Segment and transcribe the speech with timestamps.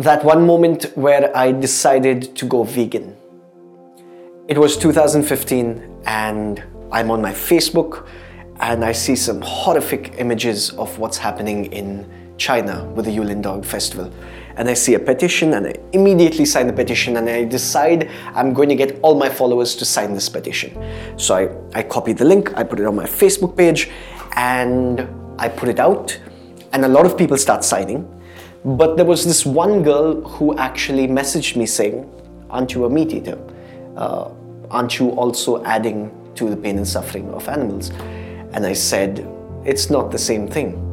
[0.00, 3.14] that one moment where I decided to go vegan.
[4.48, 8.08] It was 2015, and I'm on my Facebook
[8.60, 13.64] and I see some horrific images of what's happening in China with the Yulin Dog
[13.64, 14.10] Festival.
[14.56, 18.54] And I see a petition and I immediately sign the petition and I decide I'm
[18.54, 20.72] going to get all my followers to sign this petition.
[21.18, 23.90] So I, I copy the link, I put it on my Facebook page,
[24.32, 25.06] and
[25.38, 26.18] I put it out,
[26.72, 28.19] and a lot of people start signing.
[28.64, 32.10] But there was this one girl who actually messaged me saying,
[32.50, 33.38] Aren't you a meat eater?
[33.96, 34.30] Uh,
[34.70, 37.90] aren't you also adding to the pain and suffering of animals?
[38.52, 39.26] And I said,
[39.64, 40.86] It's not the same thing.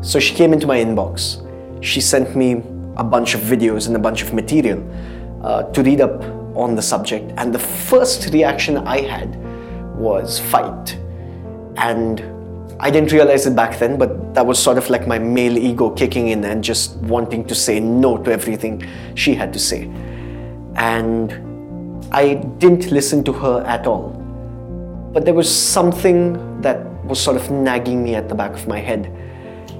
[0.00, 1.46] So she came into my inbox.
[1.84, 2.62] She sent me
[2.96, 4.82] a bunch of videos and a bunch of material
[5.42, 6.22] uh, to read up
[6.56, 7.30] on the subject.
[7.36, 9.36] And the first reaction I had
[9.96, 10.96] was fight.
[11.76, 12.39] And
[12.78, 15.90] I didn't realize it back then, but that was sort of like my male ego
[15.90, 19.90] kicking in and just wanting to say no to everything she had to say.
[20.76, 21.32] And
[22.12, 24.10] I didn't listen to her at all.
[25.12, 28.78] But there was something that was sort of nagging me at the back of my
[28.78, 29.12] head.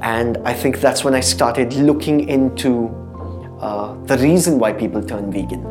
[0.03, 2.89] And I think that's when I started looking into
[3.61, 5.65] uh, the reason why people turn vegan.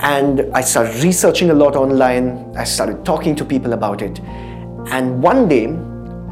[0.00, 4.20] And I started researching a lot online, I started talking to people about it.
[4.90, 5.66] And one day,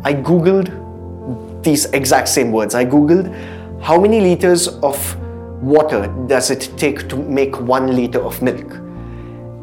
[0.05, 2.75] I googled these exact same words.
[2.75, 3.33] I googled
[3.81, 5.17] how many liters of
[5.62, 8.75] water does it take to make one liter of milk?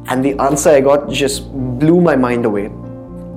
[0.07, 2.71] And the answer I got just blew my mind away.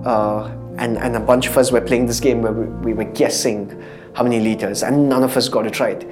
[0.05, 0.47] Uh,
[0.79, 3.83] and, and a bunch of us were playing this game where we, we were guessing
[4.15, 6.07] how many liters, and none of us got it right.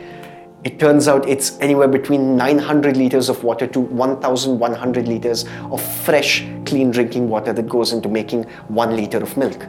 [0.62, 6.44] It turns out it's anywhere between 900 liters of water to 1,100 liters of fresh,
[6.66, 9.66] clean drinking water that goes into making one liter of milk.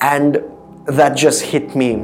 [0.00, 0.42] And
[0.86, 1.96] that just hit me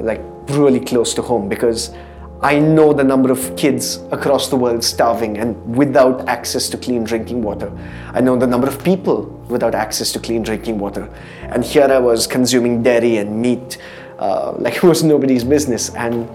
[0.00, 1.94] like really close to home because
[2.40, 7.02] I know the number of kids across the world starving and without access to clean
[7.02, 7.72] drinking water.
[8.12, 11.12] I know the number of people without access to clean drinking water.
[11.42, 13.78] And here I was consuming dairy and meat
[14.18, 15.92] uh, like it was nobody's business.
[15.94, 16.28] And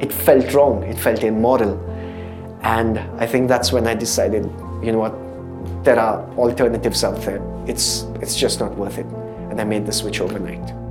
[0.00, 1.76] it felt wrong, it felt immoral.
[2.62, 4.44] And I think that's when I decided,
[4.82, 7.42] you know what, there are alternatives out there.
[7.66, 9.06] It's, it's just not worth it
[9.50, 10.87] and I made the switch overnight.